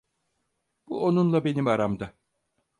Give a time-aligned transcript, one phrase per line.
[0.87, 2.13] Bu onunla benim aramda.